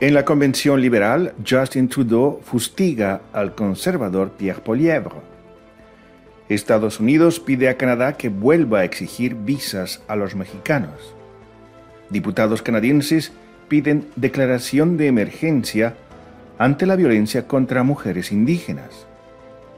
[0.00, 5.16] En la convención liberal, Justin Trudeau fustiga al conservador Pierre Polièvre.
[6.48, 11.16] Estados Unidos pide a Canadá que vuelva a exigir visas a los mexicanos.
[12.10, 13.32] Diputados canadienses
[13.66, 15.96] piden declaración de emergencia
[16.58, 19.08] ante la violencia contra mujeres indígenas.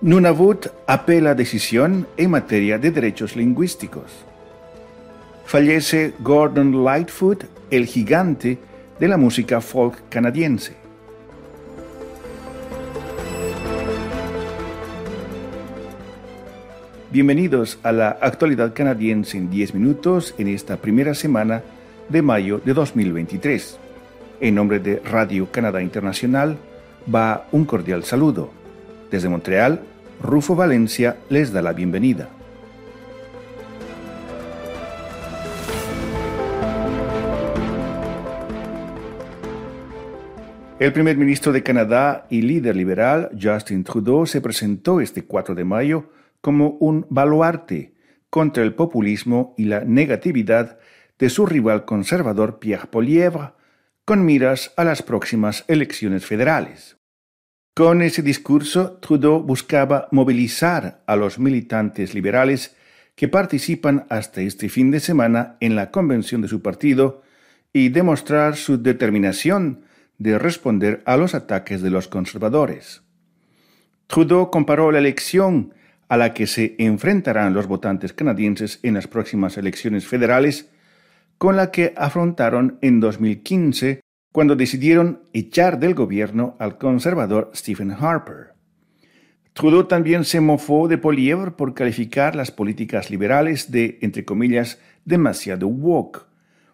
[0.00, 4.10] Nunavut apela a decisión en materia de derechos lingüísticos.
[5.46, 8.58] Fallece Gordon Lightfoot, el gigante
[8.98, 10.74] de la música folk canadiense.
[17.12, 21.62] Bienvenidos a la actualidad canadiense en 10 minutos en esta primera semana
[22.08, 23.78] de mayo de 2023.
[24.40, 26.58] En nombre de Radio Canadá Internacional
[27.12, 28.50] va un cordial saludo.
[29.10, 29.80] Desde Montreal,
[30.20, 32.30] Rufo Valencia les da la bienvenida.
[40.80, 45.64] El primer ministro de Canadá y líder liberal, Justin Trudeau, se presentó este 4 de
[45.64, 47.94] mayo como un baluarte
[48.30, 50.78] contra el populismo y la negatividad
[51.18, 53.54] de su rival conservador Pierre Polièvre,
[54.04, 56.96] con miras a las próximas elecciones federales.
[57.74, 62.76] Con ese discurso, Trudeau buscaba movilizar a los militantes liberales
[63.16, 67.22] que participan hasta este fin de semana en la convención de su partido
[67.72, 69.87] y demostrar su determinación
[70.18, 73.02] de responder a los ataques de los conservadores.
[74.08, 75.74] Trudeau comparó la elección
[76.08, 80.70] a la que se enfrentarán los votantes canadienses en las próximas elecciones federales
[81.36, 84.00] con la que afrontaron en 2015
[84.32, 88.54] cuando decidieron echar del gobierno al conservador Stephen Harper.
[89.52, 95.68] Trudeau también se mofó de Polièvre por calificar las políticas liberales de, entre comillas, demasiado
[95.68, 96.26] woke,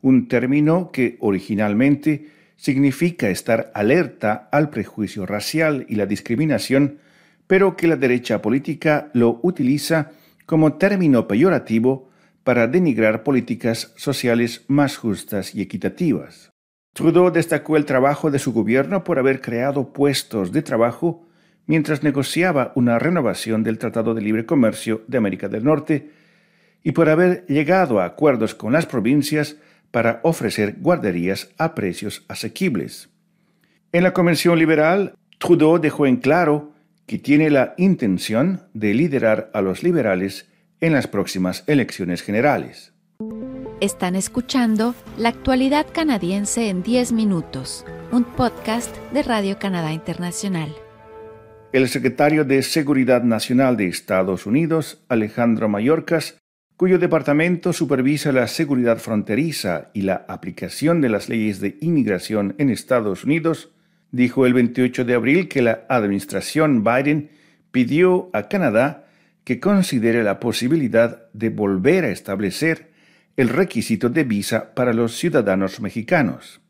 [0.00, 2.28] un término que originalmente
[2.60, 6.98] significa estar alerta al prejuicio racial y la discriminación,
[7.46, 10.10] pero que la derecha política lo utiliza
[10.44, 12.10] como término peyorativo
[12.44, 16.50] para denigrar políticas sociales más justas y equitativas.
[16.92, 21.26] Trudeau destacó el trabajo de su gobierno por haber creado puestos de trabajo
[21.64, 26.10] mientras negociaba una renovación del Tratado de Libre Comercio de América del Norte
[26.82, 29.56] y por haber llegado a acuerdos con las provincias
[29.90, 33.08] para ofrecer guarderías a precios asequibles.
[33.92, 36.72] En la Convención Liberal, Trudeau dejó en claro
[37.06, 40.48] que tiene la intención de liderar a los liberales
[40.80, 42.92] en las próximas elecciones generales.
[43.80, 50.74] Están escuchando La actualidad canadiense en 10 minutos, un podcast de Radio Canadá Internacional.
[51.72, 56.39] El secretario de Seguridad Nacional de Estados Unidos, Alejandro Mayorkas,
[56.80, 62.70] cuyo departamento supervisa la seguridad fronteriza y la aplicación de las leyes de inmigración en
[62.70, 63.68] Estados Unidos,
[64.12, 67.32] dijo el 28 de abril que la administración Biden
[67.70, 69.04] pidió a Canadá
[69.44, 72.92] que considere la posibilidad de volver a establecer
[73.36, 76.62] el requisito de visa para los ciudadanos mexicanos.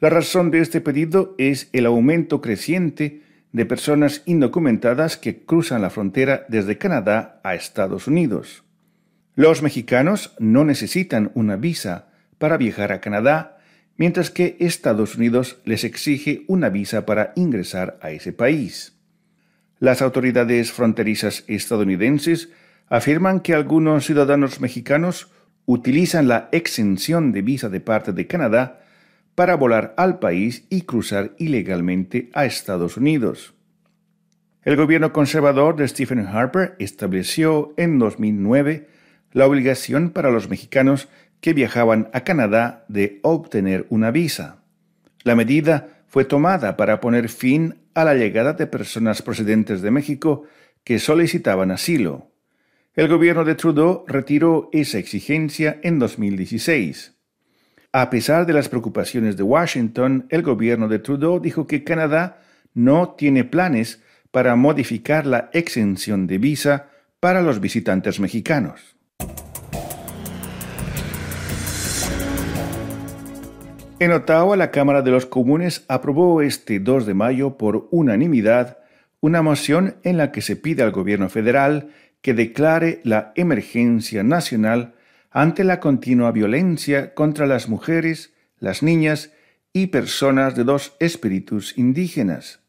[0.00, 5.90] La razón de este pedido es el aumento creciente de personas indocumentadas que cruzan la
[5.90, 8.65] frontera desde Canadá a Estados Unidos.
[9.36, 12.08] Los mexicanos no necesitan una visa
[12.38, 13.58] para viajar a Canadá,
[13.98, 18.98] mientras que Estados Unidos les exige una visa para ingresar a ese país.
[19.78, 22.48] Las autoridades fronterizas estadounidenses
[22.88, 25.30] afirman que algunos ciudadanos mexicanos
[25.66, 28.80] utilizan la exención de visa de parte de Canadá
[29.34, 33.52] para volar al país y cruzar ilegalmente a Estados Unidos.
[34.62, 38.95] El gobierno conservador de Stephen Harper estableció en 2009
[39.36, 41.08] la obligación para los mexicanos
[41.42, 44.62] que viajaban a Canadá de obtener una visa.
[45.24, 50.44] La medida fue tomada para poner fin a la llegada de personas procedentes de México
[50.84, 52.30] que solicitaban asilo.
[52.94, 57.12] El gobierno de Trudeau retiró esa exigencia en 2016.
[57.92, 62.40] A pesar de las preocupaciones de Washington, el gobierno de Trudeau dijo que Canadá
[62.72, 64.00] no tiene planes
[64.30, 66.88] para modificar la exención de visa
[67.20, 68.95] para los visitantes mexicanos.
[73.98, 78.76] En Ottawa, la Cámara de los Comunes aprobó este 2 de mayo por unanimidad
[79.20, 81.88] una moción en la que se pide al gobierno federal
[82.20, 84.94] que declare la emergencia nacional
[85.30, 89.32] ante la continua violencia contra las mujeres, las niñas
[89.72, 92.60] y personas de dos espíritus indígenas.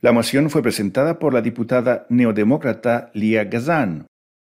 [0.00, 4.06] La moción fue presentada por la diputada neodemócrata Lia Gazan.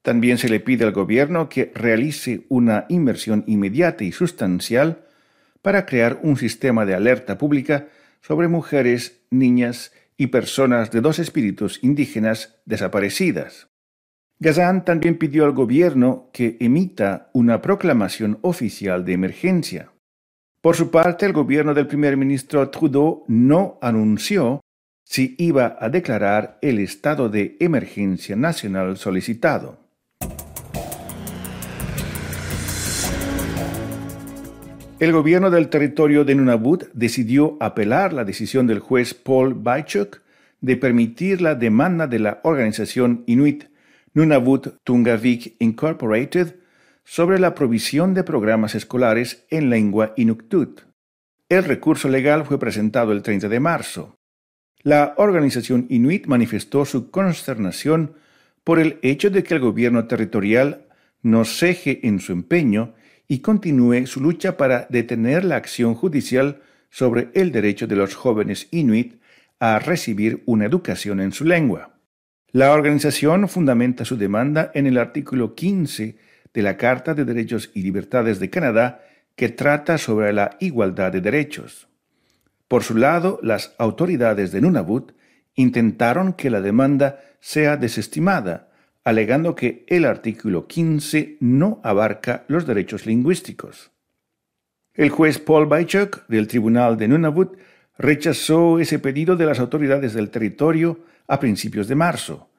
[0.00, 5.02] También se le pide al gobierno que realice una inversión inmediata y sustancial
[5.66, 7.88] para crear un sistema de alerta pública
[8.20, 13.66] sobre mujeres, niñas y personas de dos espíritus indígenas desaparecidas.
[14.38, 19.90] Gazan también pidió al gobierno que emita una proclamación oficial de emergencia.
[20.60, 24.60] Por su parte, el gobierno del primer ministro Trudeau no anunció
[25.02, 29.85] si iba a declarar el estado de emergencia nacional solicitado.
[34.98, 40.22] El gobierno del territorio de Nunavut decidió apelar la decisión del juez Paul Bychuk
[40.62, 43.64] de permitir la demanda de la organización Inuit
[44.14, 46.54] Nunavut Tungavik Incorporated
[47.04, 50.80] sobre la provisión de programas escolares en lengua Inuktitut.
[51.50, 54.16] El recurso legal fue presentado el 30 de marzo.
[54.82, 58.14] La organización Inuit manifestó su consternación
[58.64, 60.86] por el hecho de que el gobierno territorial
[61.20, 62.94] no ceje en su empeño
[63.28, 68.68] y continúe su lucha para detener la acción judicial sobre el derecho de los jóvenes
[68.70, 69.20] inuit
[69.58, 71.98] a recibir una educación en su lengua.
[72.52, 76.16] La organización fundamenta su demanda en el artículo 15
[76.54, 79.02] de la Carta de Derechos y Libertades de Canadá,
[79.34, 81.88] que trata sobre la igualdad de derechos.
[82.68, 85.12] Por su lado, las autoridades de Nunavut
[85.54, 88.70] intentaron que la demanda sea desestimada,
[89.06, 93.92] alegando que el artículo 15 no abarca los derechos lingüísticos.
[94.94, 97.56] El juez Paul Bychuk del Tribunal de Nunavut
[97.96, 100.98] rechazó ese pedido de las autoridades del territorio
[101.28, 102.50] a principios de marzo.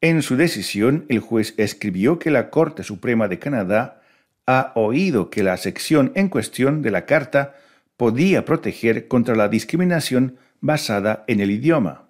[0.00, 4.00] En su decisión, el juez escribió que la Corte Suprema de Canadá
[4.46, 7.56] ha oído que la sección en cuestión de la Carta
[7.96, 12.07] podía proteger contra la discriminación basada en el idioma.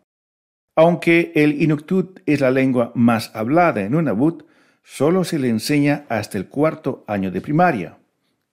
[0.79, 4.45] Aunque el Inuktitut es la lengua más hablada en Nunavut,
[4.85, 7.99] solo se le enseña hasta el cuarto año de primaria.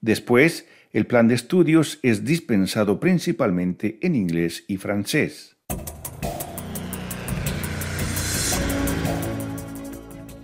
[0.01, 5.56] Después, el plan de estudios es dispensado principalmente en inglés y francés.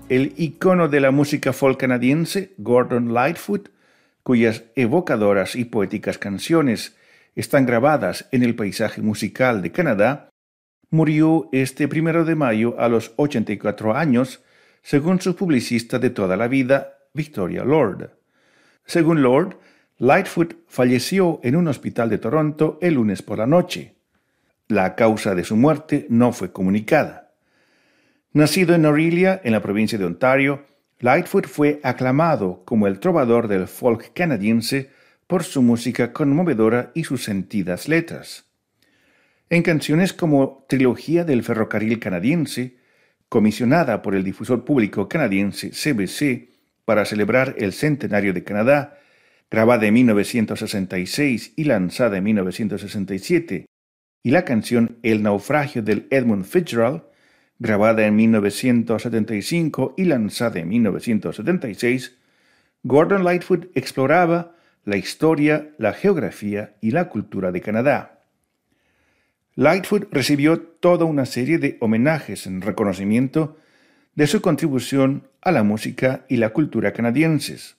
[0.07, 3.69] El icono de la música folk canadiense, Gordon Lightfoot,
[4.21, 6.95] cuyas evocadoras y poéticas canciones
[7.35, 10.30] están grabadas en el paisaje musical de Canadá,
[10.91, 14.43] murió este primero de mayo a los 84 años,
[14.83, 18.11] según su publicista de toda la vida, Victoria Lord.
[18.85, 19.57] Según Lord,
[19.97, 23.95] Lightfoot falleció en un hospital de Toronto el lunes por la noche.
[24.67, 27.31] La causa de su muerte no fue comunicada.
[28.33, 30.65] Nacido en Orillia, en la provincia de Ontario,
[30.99, 34.89] Lightfoot fue aclamado como el trovador del folk canadiense
[35.27, 38.50] por su música conmovedora y sus sentidas letras.
[39.51, 42.77] En canciones como Trilogía del Ferrocarril Canadiense,
[43.27, 46.47] comisionada por el difusor público canadiense CBC
[46.85, 48.97] para celebrar el centenario de Canadá,
[49.49, 53.65] grabada en 1966 y lanzada en 1967,
[54.23, 57.03] y la canción El naufragio del Edmund Fitzgerald,
[57.59, 62.17] grabada en 1975 y lanzada en 1976,
[62.83, 64.55] Gordon Lightfoot exploraba
[64.85, 68.20] la historia, la geografía y la cultura de Canadá.
[69.55, 73.57] Lightfoot recibió toda una serie de homenajes en reconocimiento
[74.15, 77.75] de su contribución a la música y la cultura canadienses.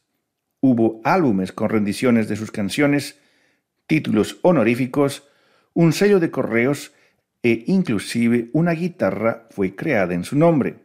[0.61, 3.19] Hubo álbumes con rendiciones de sus canciones,
[3.87, 5.25] títulos honoríficos,
[5.73, 6.93] un sello de correos
[7.43, 10.77] e inclusive una guitarra fue creada en su nombre.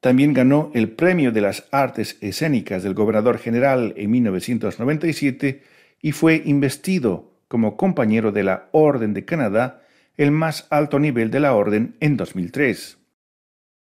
[0.00, 5.62] También ganó el Premio de las Artes Escénicas del Gobernador General en 1997
[6.00, 9.80] y fue investido como compañero de la Orden de Canadá
[10.16, 12.98] el más alto nivel de la orden en 2003.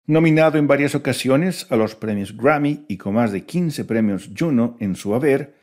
[0.05, 4.77] Nominado en varias ocasiones a los premios Grammy y con más de 15 premios Juno
[4.79, 5.55] en su haber,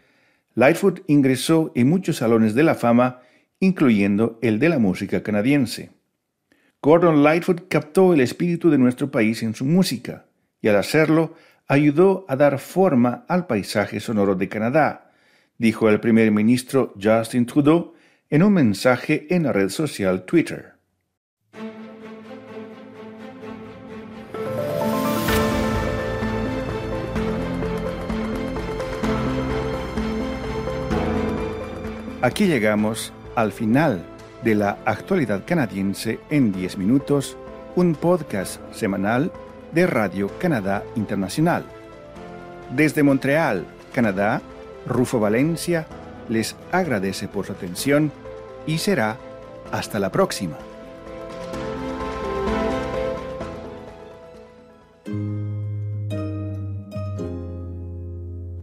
[0.56, 3.20] Lightfoot ingresó en muchos salones de la fama,
[3.60, 5.90] incluyendo el de la música canadiense.
[6.82, 10.24] Gordon Lightfoot captó el espíritu de nuestro país en su música,
[10.60, 11.36] y al hacerlo
[11.68, 15.11] ayudó a dar forma al paisaje sonoro de Canadá,
[15.58, 17.94] dijo el primer ministro Justin Trudeau
[18.30, 20.72] en un mensaje en la red social Twitter.
[32.22, 34.04] Aquí llegamos al final
[34.44, 37.36] de la actualidad canadiense en 10 minutos,
[37.74, 39.32] un podcast semanal
[39.72, 41.64] de Radio Canadá Internacional.
[42.74, 44.40] Desde Montreal, Canadá,
[44.86, 45.86] Rufo Valencia
[46.28, 48.12] les agradece por su atención
[48.66, 49.16] y será
[49.70, 50.56] hasta la próxima.